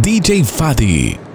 [0.00, 1.27] DJ Fadi.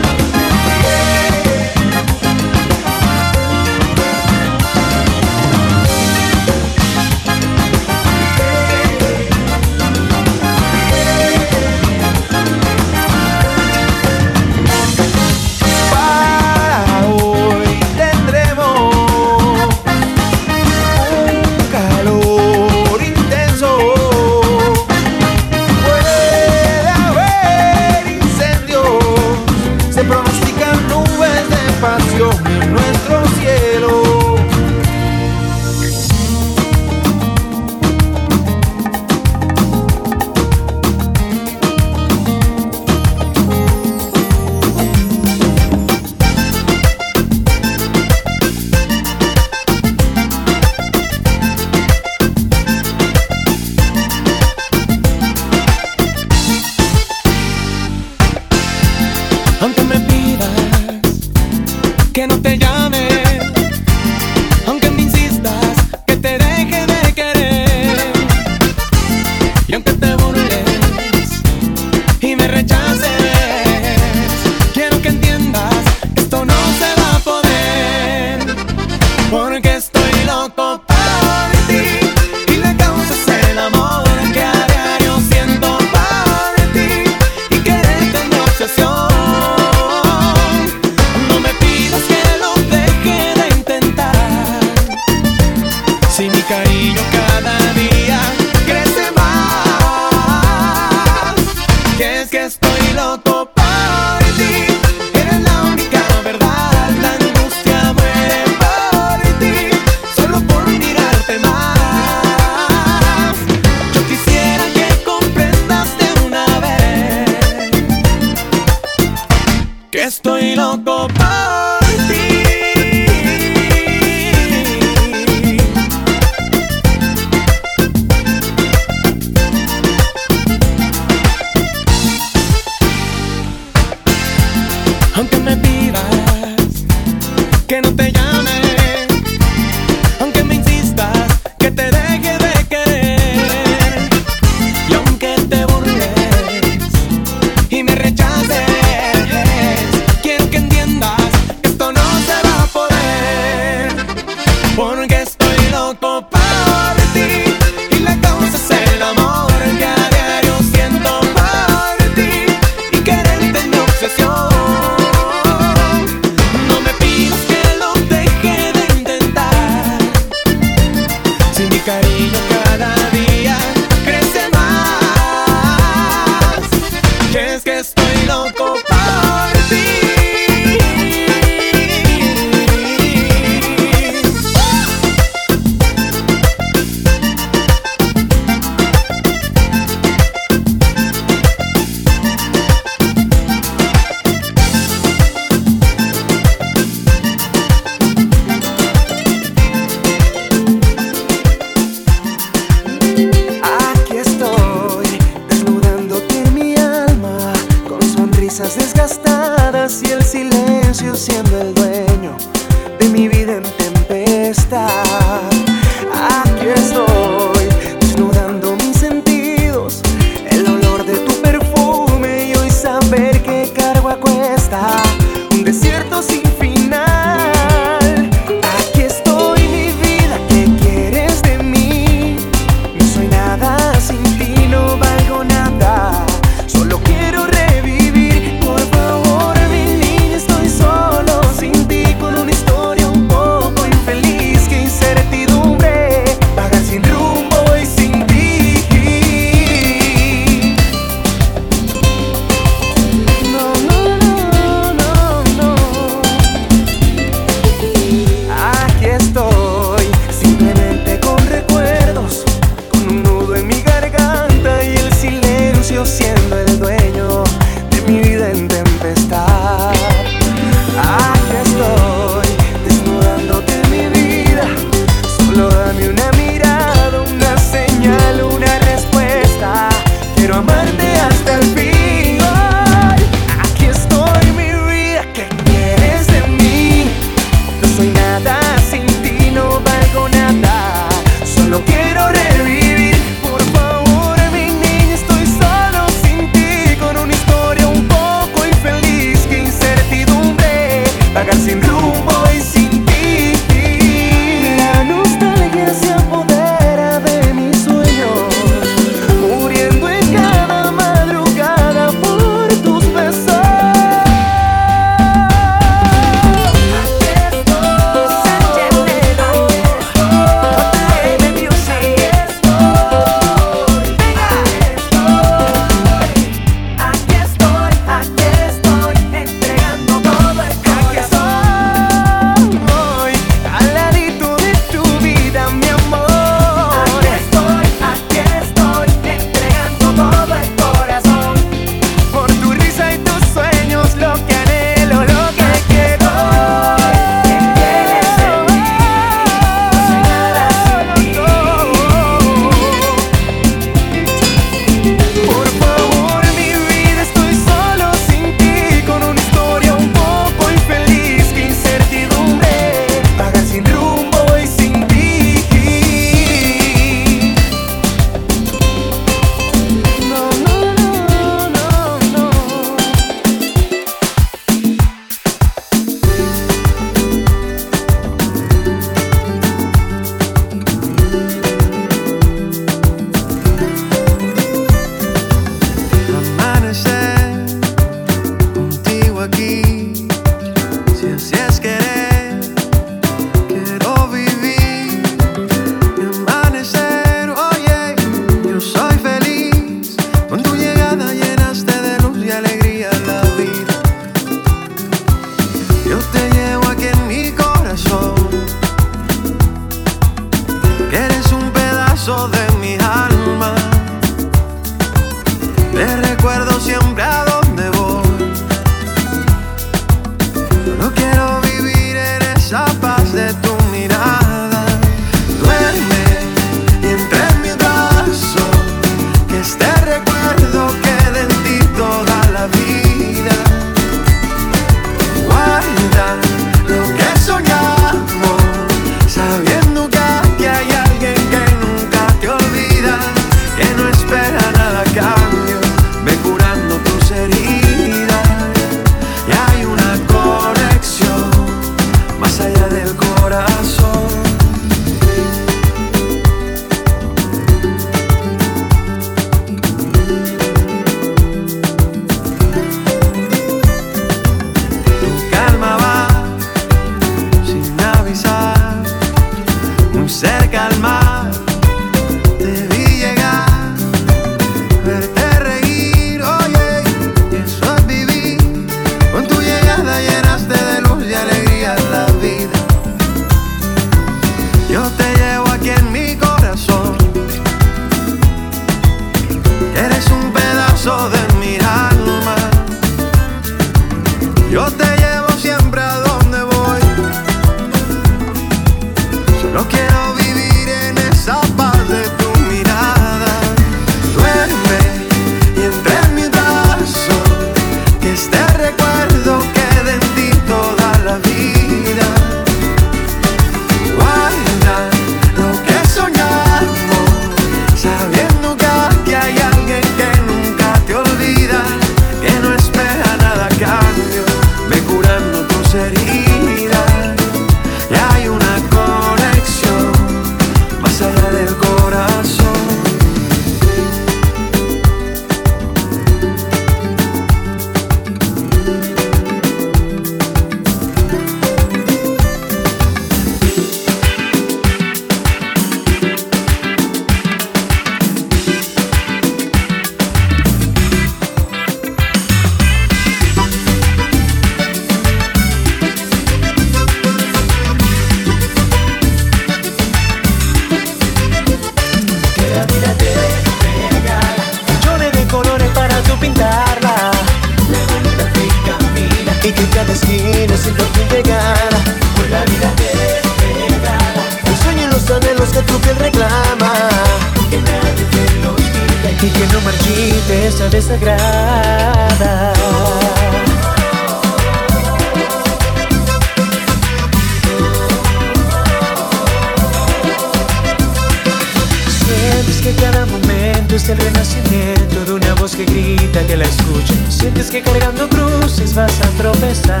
[597.44, 600.00] Sientes que cargando cruces vas a tropezar.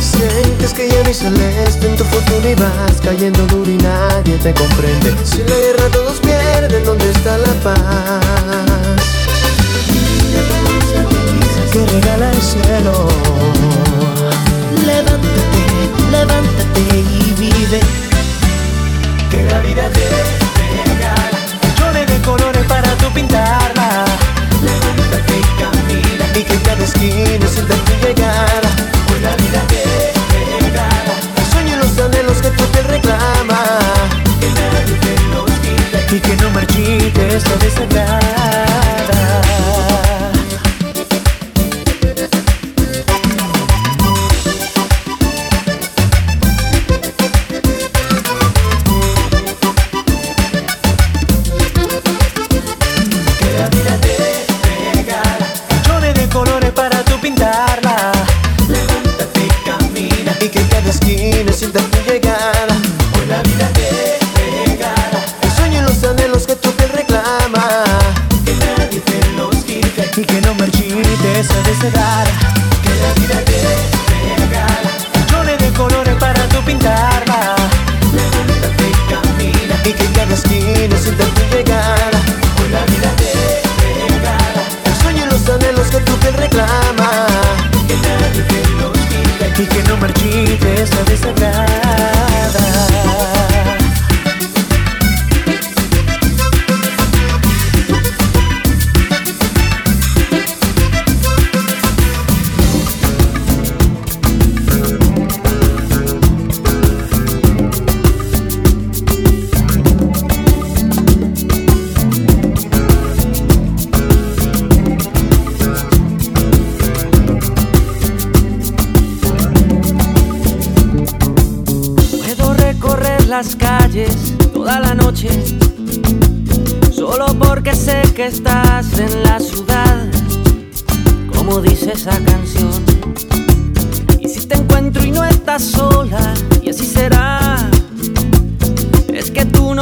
[0.00, 4.38] Sientes que ya no hay celeste en tu futuro y vas cayendo duro y nadie
[4.38, 5.14] te comprende.
[5.22, 7.76] Si la guerra todos pierden, ¿dónde está la paz?
[11.70, 13.08] Que regala el cielo.
[14.86, 15.62] Levántate,
[16.10, 17.80] levántate y vive.
[19.30, 20.08] Que la vida te
[20.88, 23.59] regala Millones de colores para tu pintar.
[26.90, 28.19] esquina, se daqui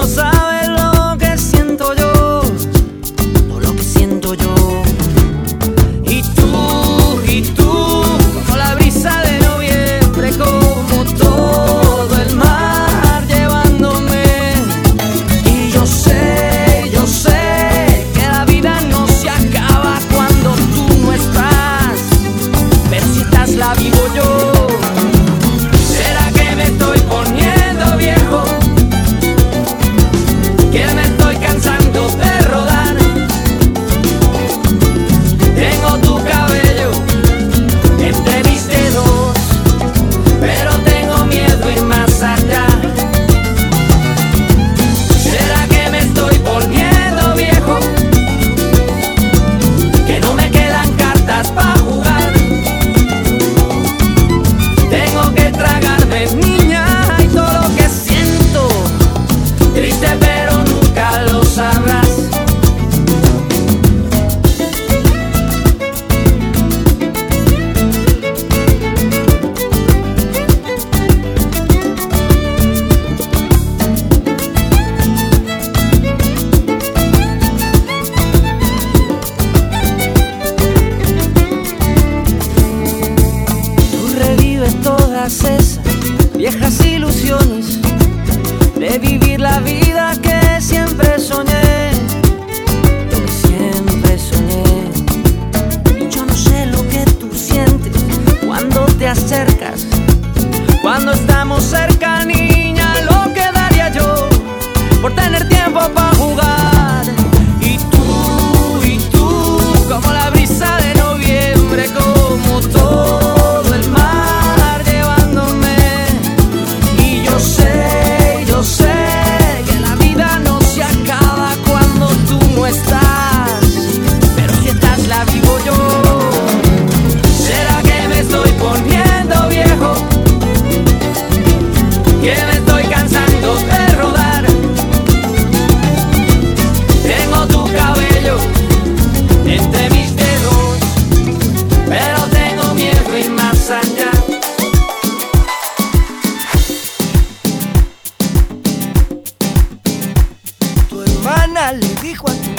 [0.00, 0.37] nos ha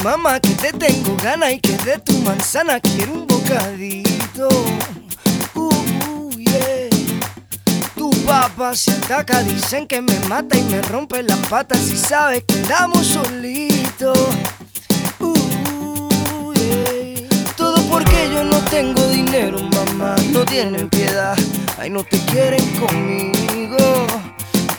[0.09, 4.49] mamá que te tengo gana y que de tu manzana quiero un bocadito.
[5.53, 5.69] Uh,
[6.07, 6.31] uh.
[7.95, 12.43] Tu papá se ataca, dicen que me mata y me rompe las patas y sabes
[12.47, 14.17] que andamos solitos.
[15.19, 17.27] Uh, yeah.
[17.55, 21.37] Todo porque yo no tengo dinero, mamá, no tienen piedad,
[21.77, 24.07] ay no te quieren conmigo.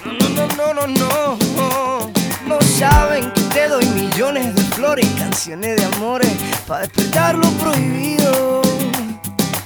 [0.05, 2.11] No, no, no, no, no, no.
[2.49, 6.31] No saben que te doy millones de flores y canciones de amores
[6.67, 8.63] para despertar lo prohibido.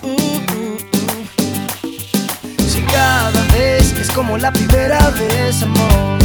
[0.02, 0.76] Mm, mm,
[1.82, 2.68] mm.
[2.68, 6.18] Si cada vez es como la primera vez, amor.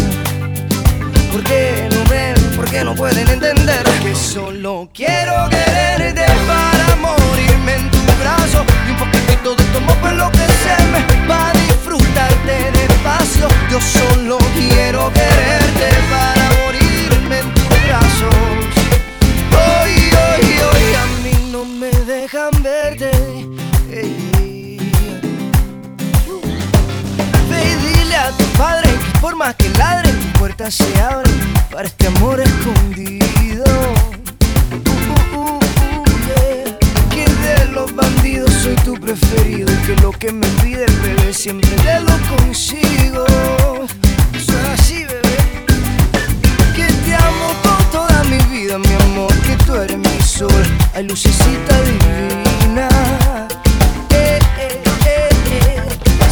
[1.31, 2.35] ¿Por qué no ven?
[2.55, 8.91] ¿Por qué no pueden entender que solo quiero quererte para morirme en tu brazo y
[8.91, 13.47] un poquitito de tu amor por lo que se me va a disfrutarte despacio?
[13.69, 16.58] Yo solo quiero quererte para
[21.51, 23.09] no me dejan verte.
[23.91, 24.77] Ey.
[27.49, 31.31] Ve y dile a tu padre que por más que ladre, tu puerta se abre
[31.71, 33.65] para este amor escondido.
[34.71, 35.59] Uh, uh, uh,
[36.27, 36.77] yeah.
[37.09, 41.71] Que de los bandidos soy tu preferido y que lo que me pides, bebé, siempre
[41.71, 43.25] te lo consigo.
[44.33, 45.38] Eso es así, bebé.
[46.75, 50.63] Que te amo por toda mi vida, mi amor, que tú eres mi sol,
[50.95, 52.88] ay lucecita divina.
[54.12, 55.82] Eh, eh, eh, eh.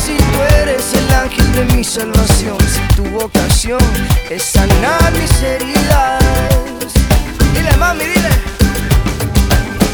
[0.04, 3.80] Si tú eres el ángel de mi salvación, si tu vocación
[4.30, 6.24] es sanar mis heridas.
[7.54, 8.30] Dile, mami, dile.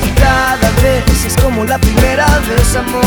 [0.06, 3.04] Y cada vez es como la primera vez, amor.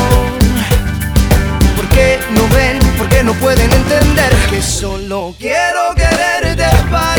[1.77, 2.79] ¿Por qué no ven?
[2.99, 7.16] ¿Por qué no pueden entender que solo quiero quererte para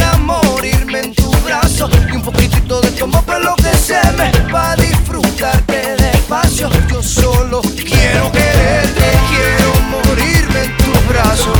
[1.49, 6.69] y un poquitito de tu amor por lo que se me va a disfrutarte despacio?
[6.91, 11.55] Yo solo quiero quererte, quiero morirme en tus brazos.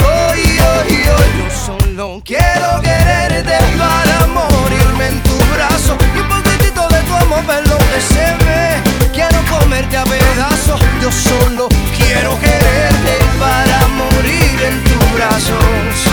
[0.00, 6.88] Hoy, hoy, hoy, yo solo quiero quererte para morirme en tu brazo y un poquitito
[6.88, 8.80] de tu amor por lo que se me
[9.12, 10.80] quiero comerte a pedazos.
[11.02, 16.11] Yo solo quiero quererte para morir en tus brazos.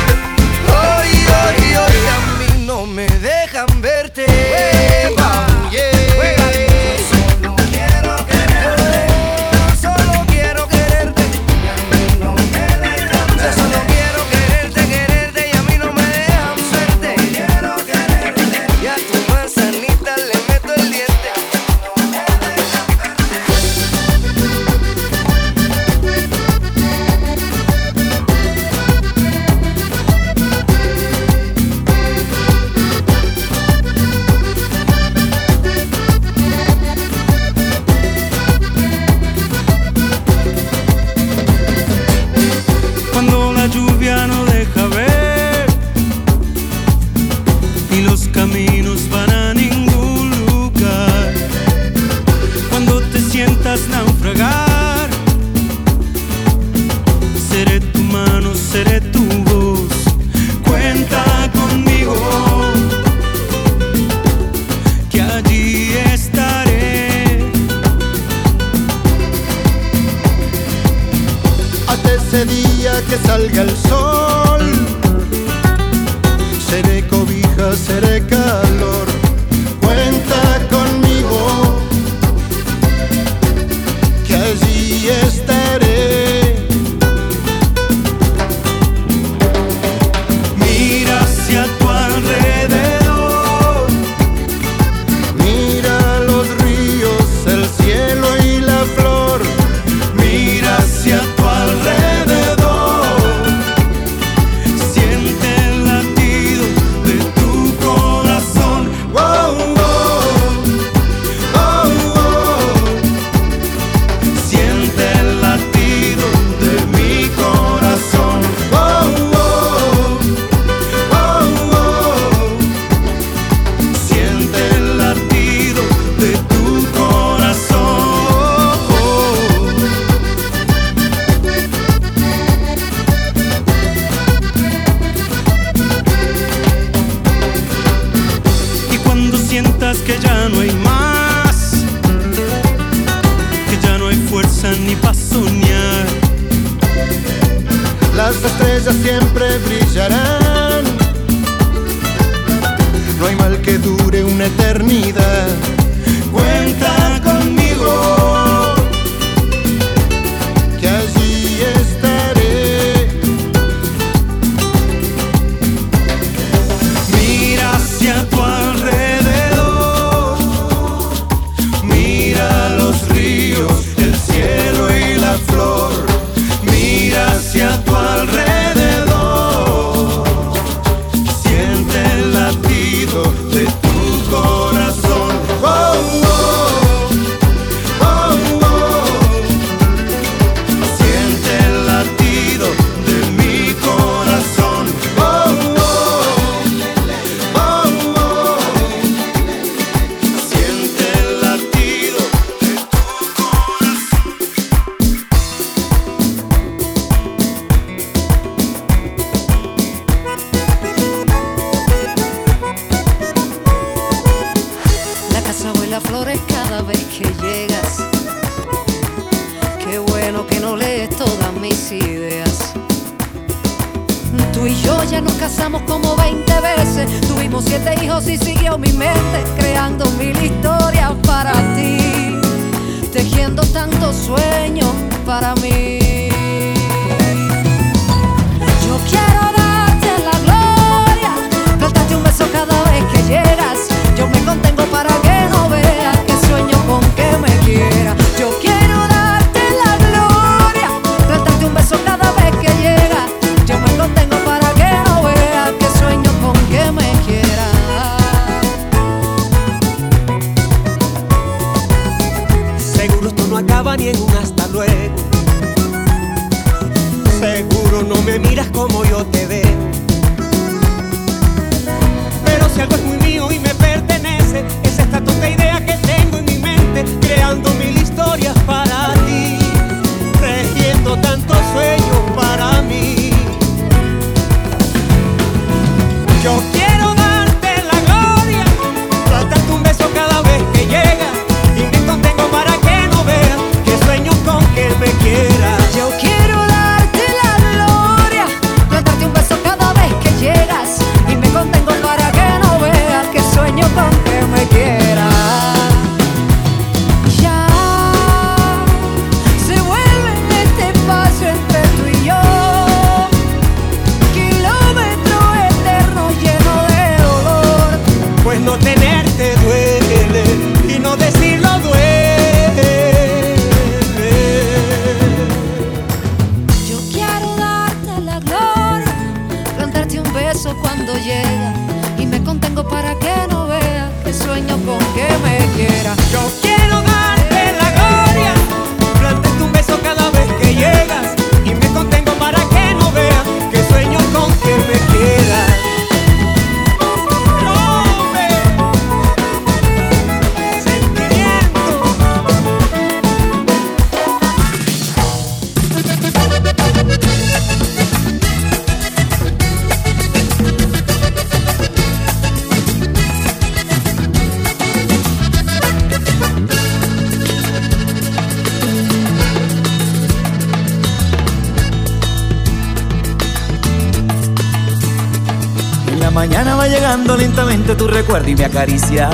[378.50, 379.30] y me acaricia.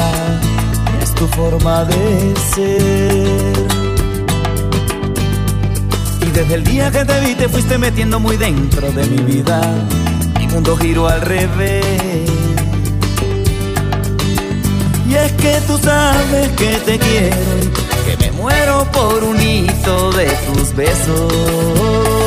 [1.01, 3.53] Es tu forma de ser.
[6.21, 9.61] Y desde el día que te vi te fuiste metiendo muy dentro de mi vida.
[10.37, 12.29] Mi mundo giró al revés.
[15.07, 17.37] Y es que tú sabes que te quiero,
[18.05, 22.24] que me muero por un hito de tus besos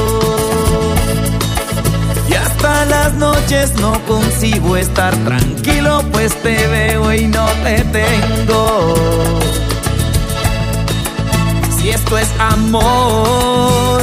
[2.58, 8.94] hasta las noches no consigo estar tranquilo, pues te veo y no te tengo.
[11.78, 14.02] Si esto es amor,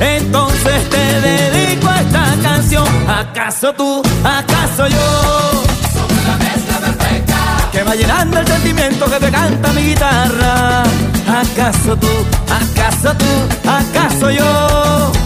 [0.00, 2.86] entonces te dedico a esta canción.
[3.08, 5.62] ¿Acaso tú, acaso yo?
[5.92, 7.36] Somos la mezcla perfecta
[7.72, 10.84] que va llenando el sentimiento que te canta mi guitarra.
[11.26, 12.08] ¿Acaso tú,
[12.48, 15.19] acaso tú, acaso yo?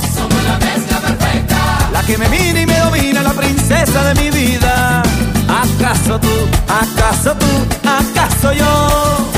[2.07, 5.03] que me mire y me domina la princesa de mi vida.
[5.49, 7.47] ¿Acaso tú, acaso tú,
[7.89, 9.34] acaso yo?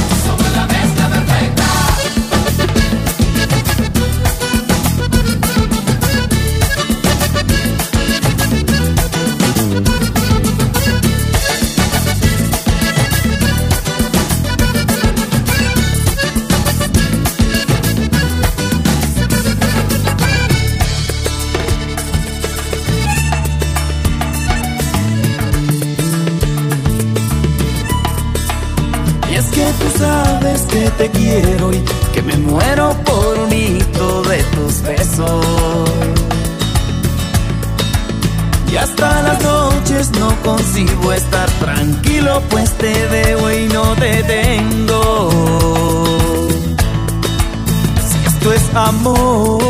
[30.99, 35.45] Te quiero y que me muero por un hito de tus besos.
[38.71, 45.31] Y hasta las noches no consigo estar tranquilo, pues te veo y no te tengo.
[48.09, 49.63] Si esto es amor,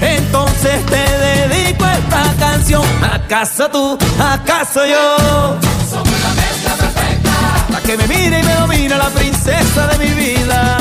[0.00, 2.82] entonces te dedico esta canción.
[3.02, 5.71] ¿Acaso tú, acaso yo?
[7.84, 10.76] Que me mira y me domina, la princesa de mi vida.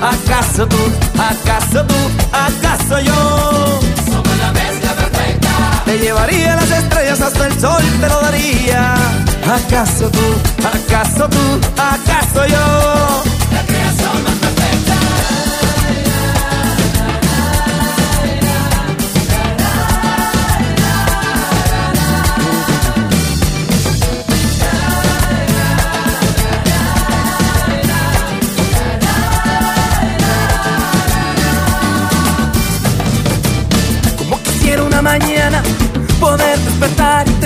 [0.00, 0.76] ¿Acaso tú,
[1.18, 1.94] acaso tú,
[2.32, 3.80] acaso yo?
[4.06, 5.82] Somos la mezcla perfecta.
[5.84, 8.94] Te llevaría las estrellas hasta el sol, te lo daría.
[9.44, 13.25] ¿Acaso tú, acaso tú, acaso yo?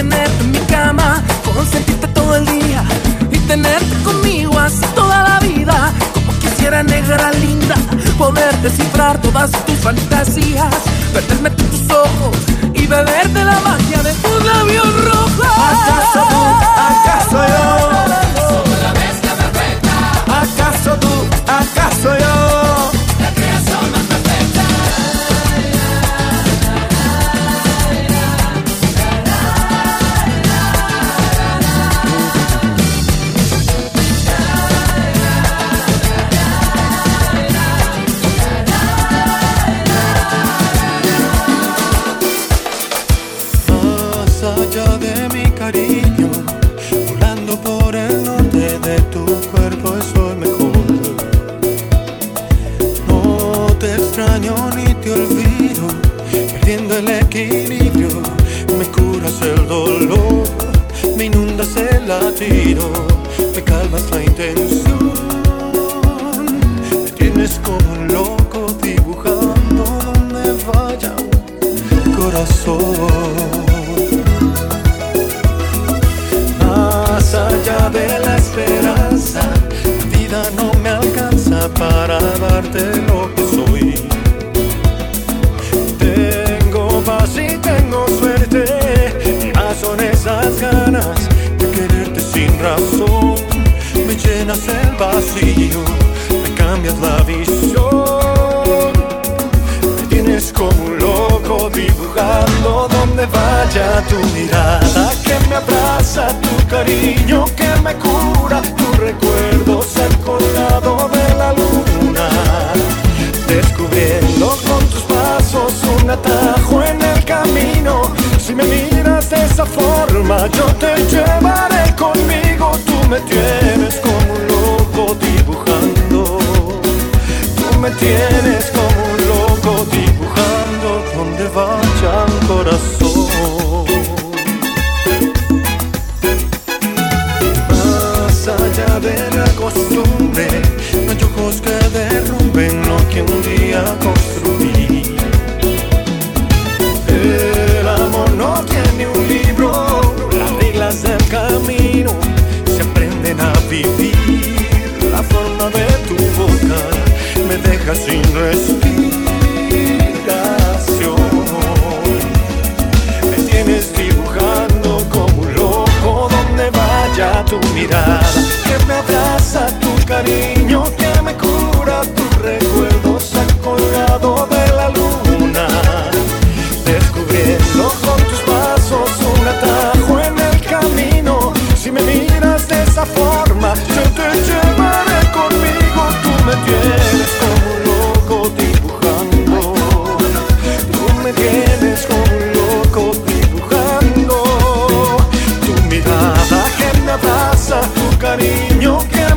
[0.01, 2.83] Tenerte en mi cama, consentirte todo el día
[3.31, 5.93] y tenerte conmigo así toda la vida.
[6.15, 7.75] Como quisiera negra linda
[8.17, 10.75] poder descifrar todas tus fantasías,
[11.13, 12.37] perderme en tus ojos
[12.73, 15.47] y beber de la magia de tus labios rojos.
[15.71, 16.43] ¿Acaso tú,
[16.93, 17.67] acaso yo?
[18.49, 19.93] Somos la mezcla perfecta.
[20.43, 21.15] ¿Acaso tú,
[21.47, 21.80] acaso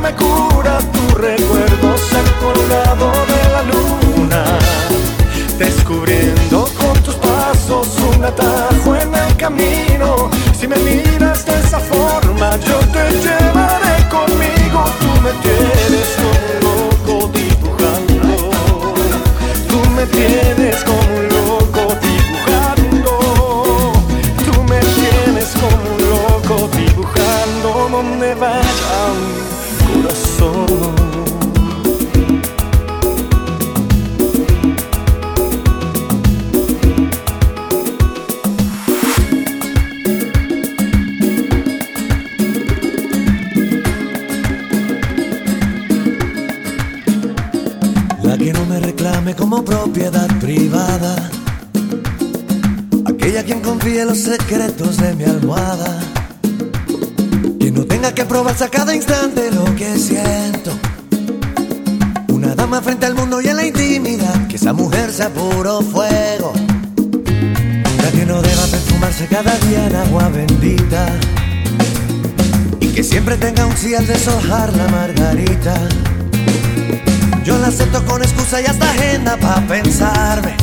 [0.04, 4.44] me cura Tu recuerdo se ha colgado de la luna
[5.58, 10.30] Descubriendo con tus pasos un atajo en el camino.
[10.60, 14.84] Si me miras de esa forma yo te llevaré conmigo.
[15.00, 18.50] Tú me tienes como loco dibujando
[19.70, 21.13] Tú me tienes como
[54.24, 56.00] secretos de mi almohada.
[57.60, 60.72] Que no tenga que probarse a cada instante lo que siento.
[62.30, 64.48] Una dama frente al mundo y en la intimidad.
[64.48, 66.54] Que esa mujer sea puro fuego.
[66.96, 71.06] Una que no deba perfumarse cada día en agua bendita.
[72.80, 75.76] Y que siempre tenga un sí al deshojar la margarita.
[77.44, 80.56] Yo la acepto con excusa y hasta agenda pa' pensarme.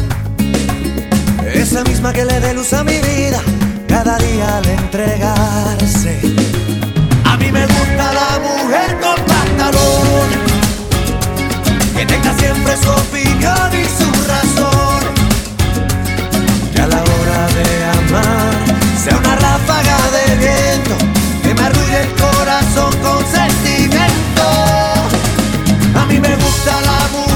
[1.60, 3.38] Esa misma que le dé luz a mi vida
[3.86, 6.18] cada día al entregarse.
[7.24, 10.28] A mí me gusta la mujer con pantalón,
[11.94, 15.00] que tenga siempre su opinión y su razón.
[16.74, 17.68] Que a la hora de
[17.98, 18.54] amar
[19.04, 20.96] sea una ráfaga de viento
[21.42, 24.46] que me arrulle el corazón con sentimiento.
[25.94, 27.29] A mí me gusta la mujer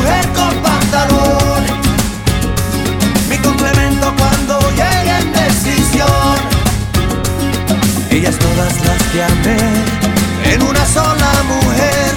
[8.24, 9.58] Ellas todas las que amé,
[10.44, 12.14] en una sola mujer,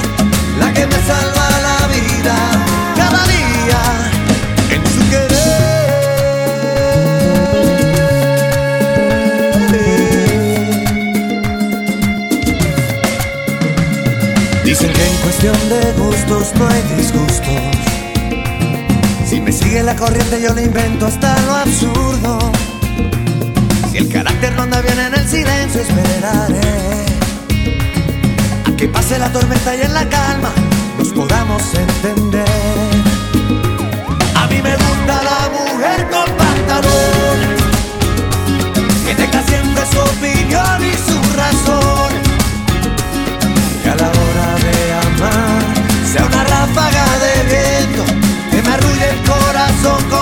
[0.57, 2.35] la que me salva la vida
[2.95, 3.81] cada día
[4.69, 5.57] en su querer.
[14.63, 17.43] Dicen que en cuestión de gustos no hay disgustos.
[19.29, 22.66] Si me sigue la corriente yo le invento hasta lo absurdo.
[24.07, 26.61] El carácter no anda en el silencio esperaré
[28.65, 30.49] a que pase la tormenta y en la calma
[30.97, 32.45] nos podamos entender.
[34.33, 37.39] A mí me gusta la mujer con pantalón
[39.05, 42.11] que tenga siempre su opinión y su razón
[43.83, 45.63] que a la hora de amar
[46.09, 48.05] sea una ráfaga de viento
[48.51, 50.16] que me arrulle el corazón con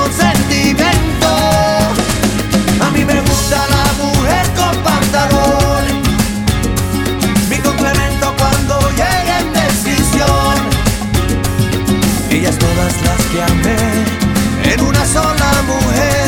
[13.37, 16.24] en una sola mujer,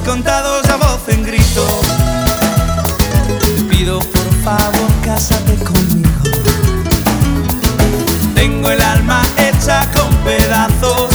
[0.00, 1.66] contados a voz en grito.
[3.40, 6.08] Te pido por favor, cásate conmigo.
[8.34, 11.10] Tengo el alma hecha con pedazos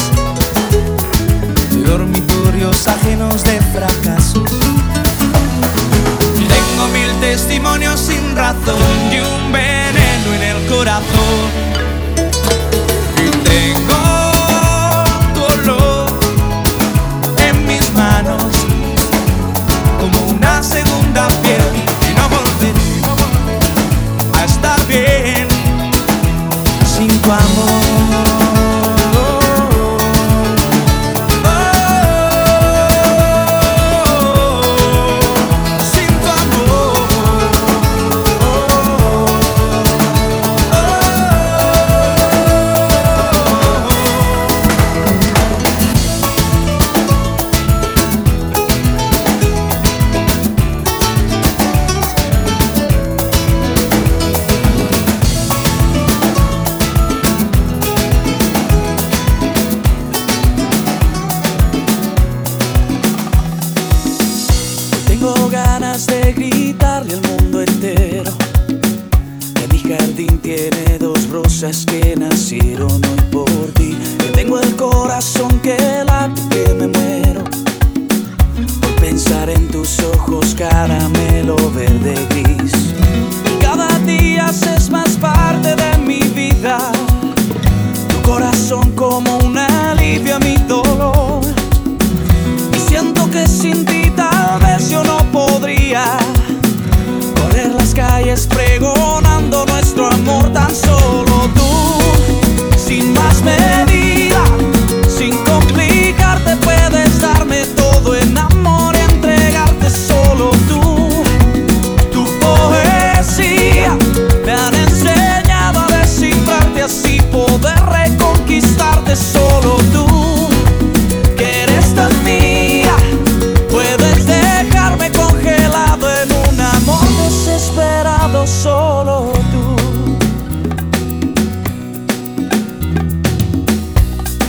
[1.71, 4.43] de dormitorios ajenos de fracaso.
[6.35, 8.77] Tengo mil testimonios sin razón
[9.11, 11.86] y un veneno en el corazón.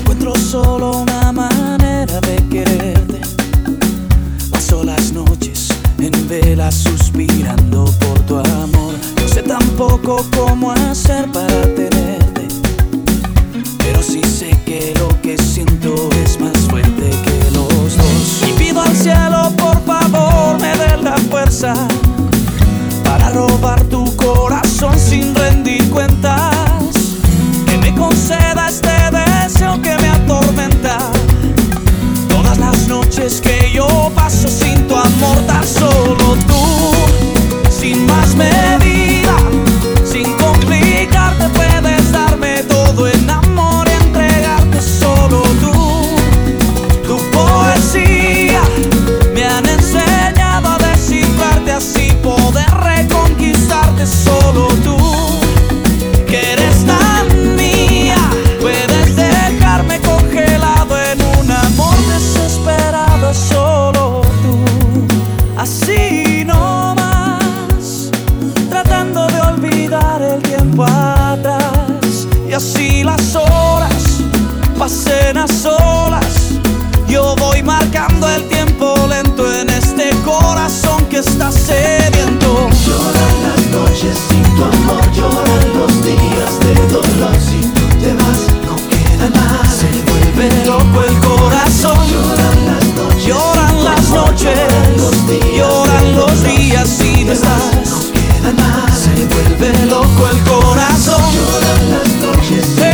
[0.00, 3.20] Encuentro solo una manera de quererte.
[4.50, 8.94] Paso las noches en velas suspirando por tu amor.
[9.20, 12.48] No sé tampoco cómo hacer para tenerte,
[13.78, 18.42] pero sí sé que lo que siento es más fuerte que los dos.
[18.46, 21.74] Y pido al cielo, por favor, me dé la fuerza
[23.02, 26.94] para robar tu corazón sin rendir cuentas.
[27.66, 30.98] Que me conceda este deseo que me atormenta.
[32.28, 36.67] Todas las noches que yo paso sin tu amor, tan solo tú.
[95.58, 97.34] lloran los días si no.
[97.34, 101.22] Se vuelve loco el corazón.
[101.32, 102.87] Lloran las noches.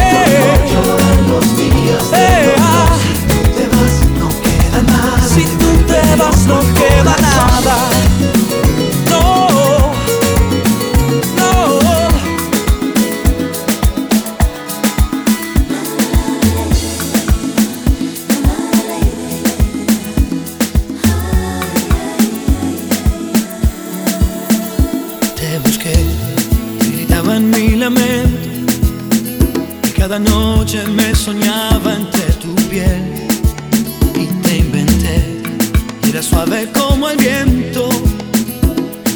[36.55, 37.89] Suave como el viento.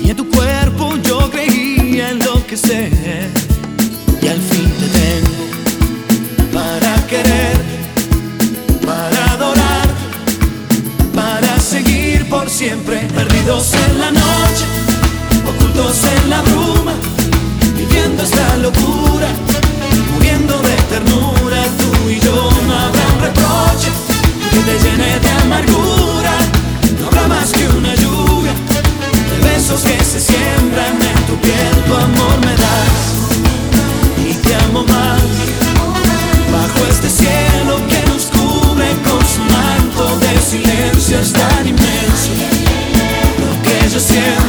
[0.03, 2.91] Y en tu cuerpo yo creía enloquecer.
[4.23, 7.57] Y al fin te tengo para querer,
[8.85, 9.89] para adorar,
[11.15, 13.07] para seguir por siempre.
[13.15, 14.65] Perdidos en la noche,
[15.47, 16.95] ocultos en la bruma,
[17.77, 19.29] viviendo esta locura,
[20.15, 21.63] muriendo de ternura.
[21.79, 23.91] Tú y yo no habrá un reproche
[24.51, 26.58] que te llene de amargura.
[29.69, 31.85] Besos que se siembran en tu piel.
[31.87, 35.23] Tu amor me das y te amo más.
[36.53, 42.31] Bajo este cielo que nos cubre con su manto de silencio es tan inmenso.
[43.41, 44.48] Lo que yo siento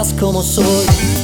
[0.00, 0.64] quisieras como soy.
[0.64, 1.19] Dime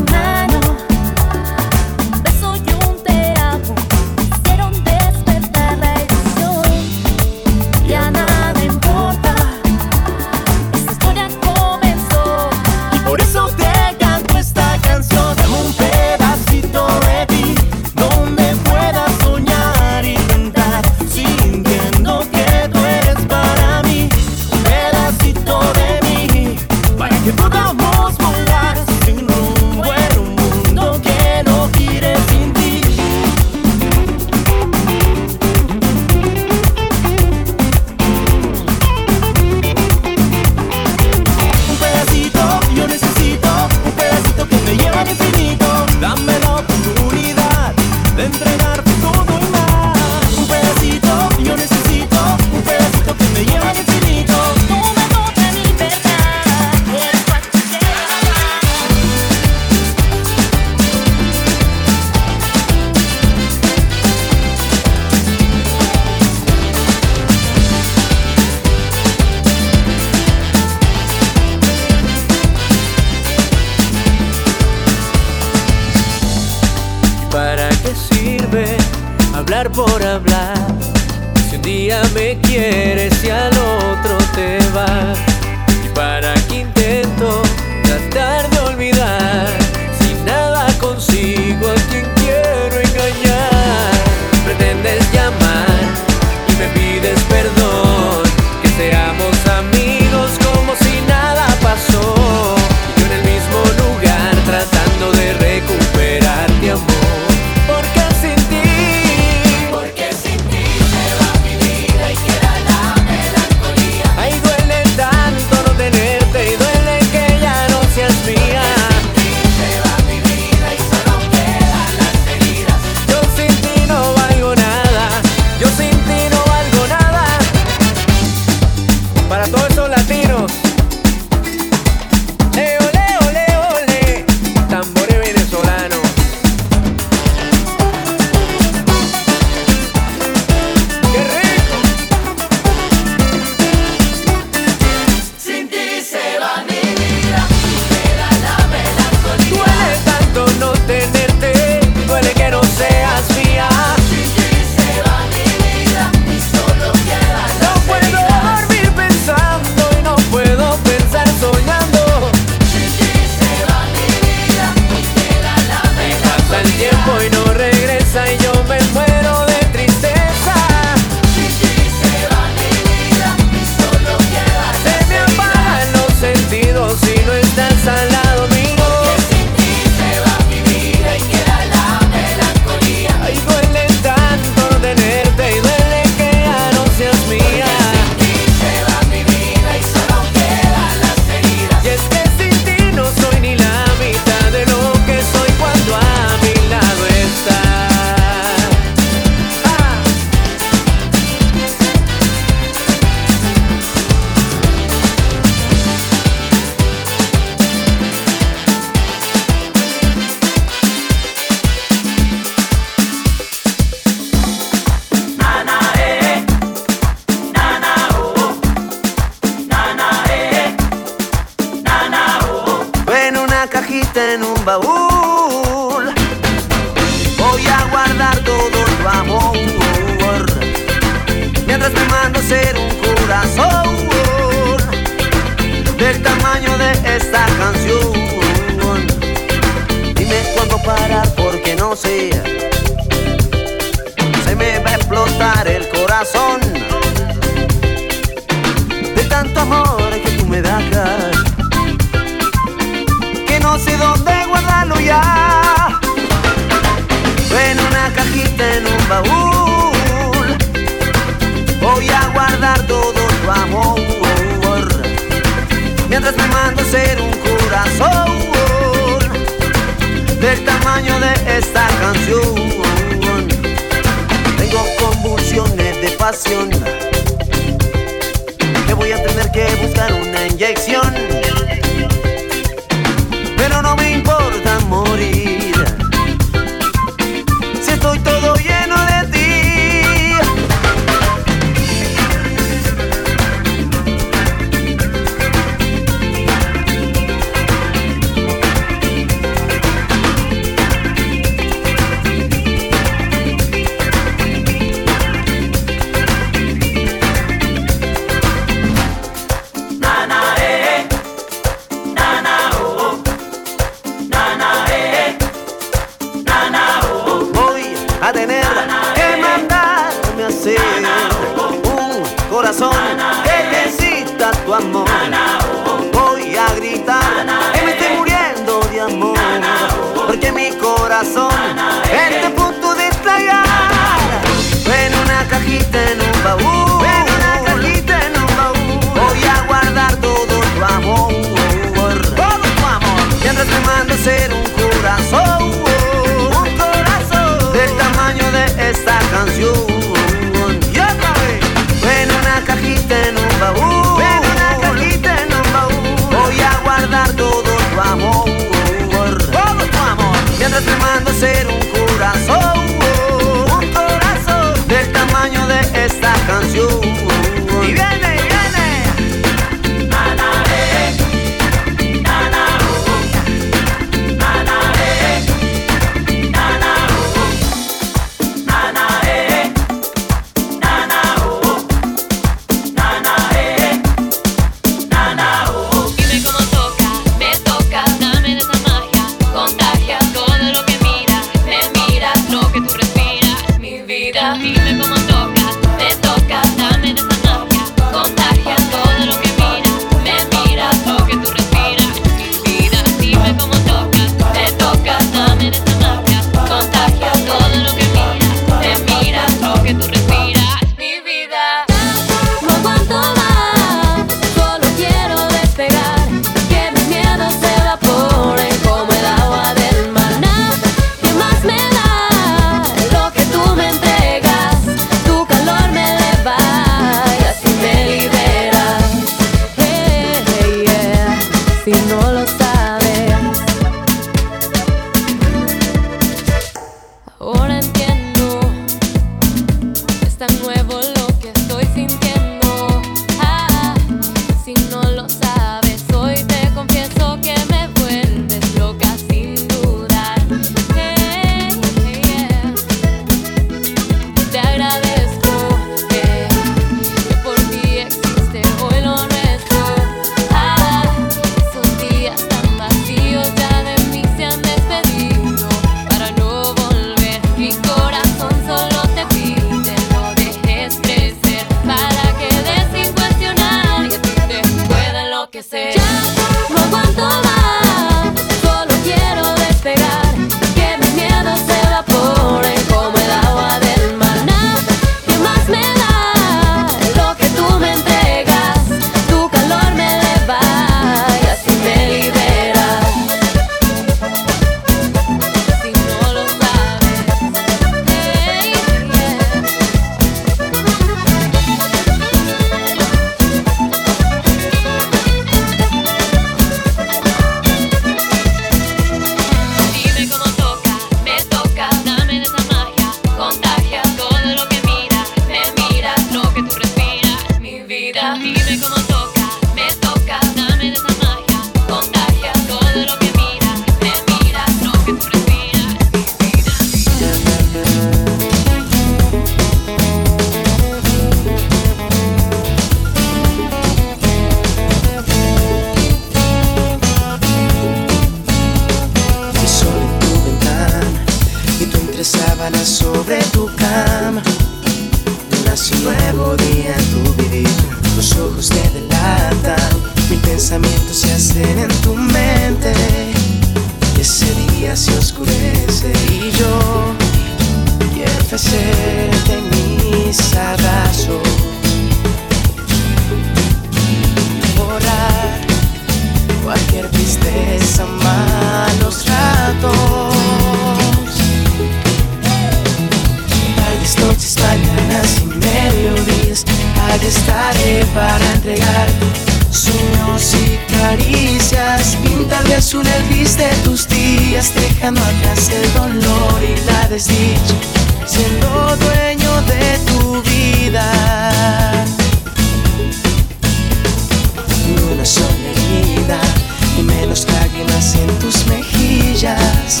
[597.80, 600.00] en tus mejillas.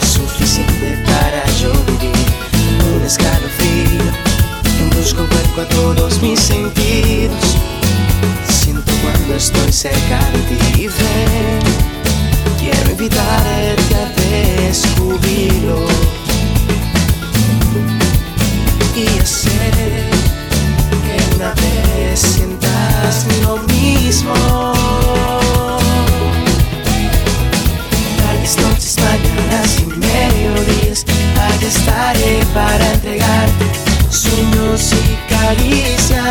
[0.00, 2.12] Suficiente para yo vivir
[2.94, 4.02] un escalofrío,
[4.82, 7.56] un brusco hueco a todos mis sentidos.
[8.48, 11.60] Siento cuando estoy cerca de ti, ven.
[12.58, 14.08] Quiero invitarte a
[14.66, 15.86] descubrirlo
[18.96, 20.10] y hacer
[21.04, 21.54] que una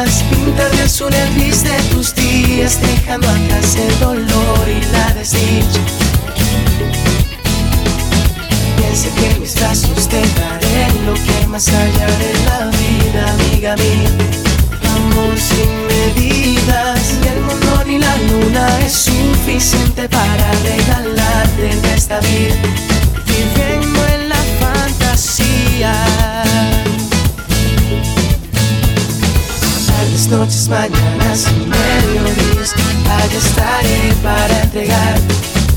[0.02, 0.24] caricias.
[0.30, 5.80] Pintar de azul el gris de tus días, dejando atrás el dolor y la desdicha.
[8.78, 14.10] Piensa que mis brazos te daré lo que más allá de la vida, amiga mía.
[14.96, 22.20] Amor sin medidas, ni el mundo ni la luna es suficiente para regalarte en esta
[22.20, 22.56] vida.
[23.26, 26.21] Viviendo en la fantasía.
[30.32, 32.74] Noches, mañanas y mediodías,
[33.10, 35.20] allá estaré para entregar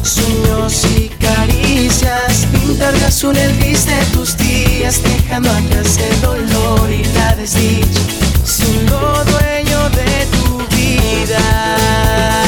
[0.03, 6.91] sueños y caricias, pintar de azul el gris de tus días, dejando atrás el dolor
[6.91, 8.01] y la desdicha,
[8.45, 12.44] siendo dueño de tu vida.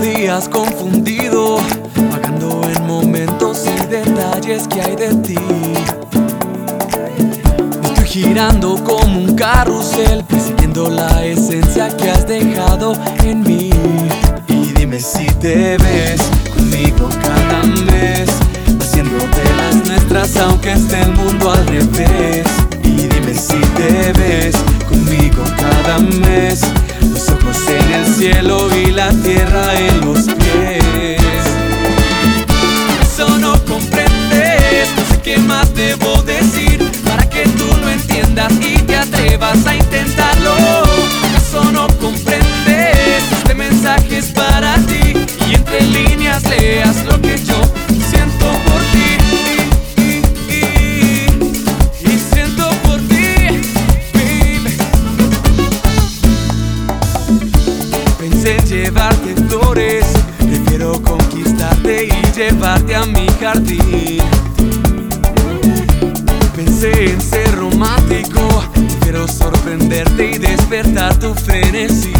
[0.00, 1.58] días confundido,
[2.10, 5.38] vagando en momentos y detalles que hay de ti.
[7.82, 12.94] Estoy girando como un carrusel, persiguiendo la esencia que has dejado
[13.24, 13.70] en mí.
[14.48, 16.20] Y dime si te ves
[16.54, 18.28] conmigo cada mes,
[18.80, 22.46] haciendo de las nuestras aunque esté el mundo al revés.
[22.82, 24.56] Y dime si te ves
[24.88, 26.60] conmigo cada mes
[27.96, 31.44] el cielo y la tierra en los pies.
[33.02, 38.78] Eso no comprendes, no sé qué más debo decir para que tú lo entiendas y
[38.82, 40.54] te atrevas a intentarlo.
[41.36, 45.14] Eso no comprendes, este mensaje es para ti
[45.48, 47.60] y entre líneas leas lo que yo
[62.36, 64.22] llevarte a mi jardín.
[66.54, 68.62] Pensé en ser romántico,
[69.00, 72.12] quiero sorprenderte y despertar tu frenesí.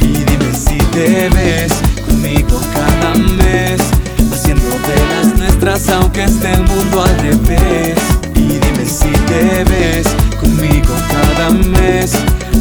[0.00, 1.72] Y dime si te ves
[2.06, 3.80] conmigo cada mes,
[4.32, 7.98] haciendo de las nuestras aunque esté el mundo al revés.
[8.34, 10.06] Y dime si te ves
[10.40, 12.12] conmigo cada mes,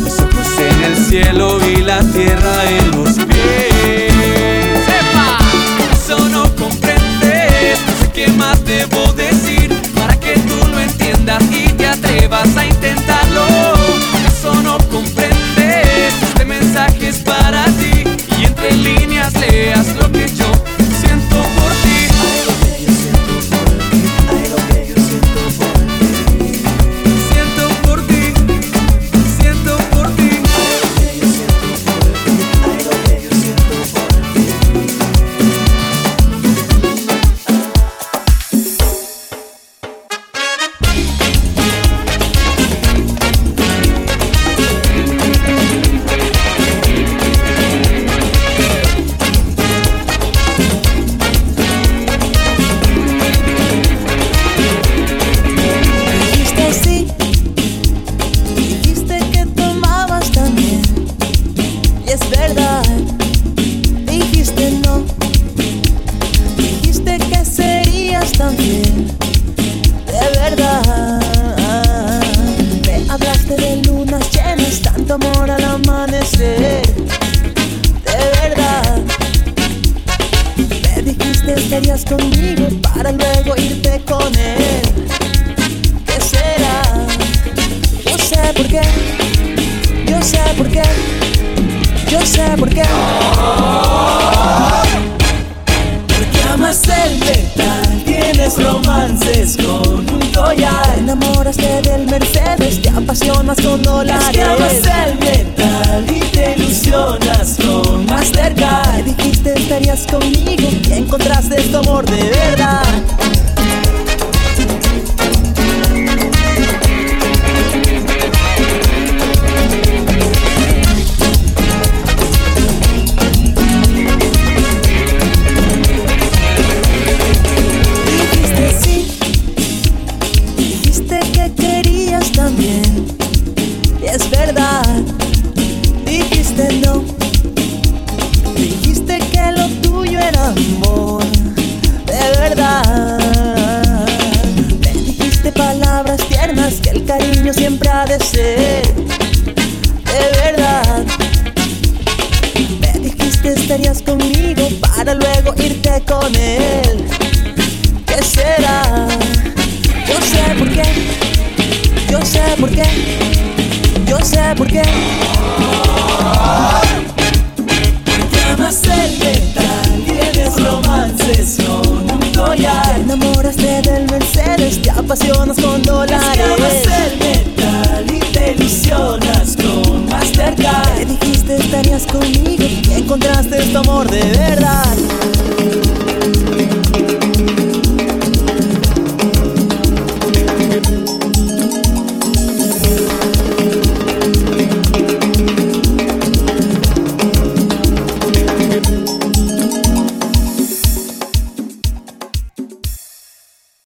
[0.03, 3.22] los ojos en el cielo y la tierra en los
[11.51, 13.45] y te atrevas a intentarlo.
[14.27, 18.03] Eso no comprendes, este mensaje es para ti
[18.39, 20.42] y entre líneas leas lo que yo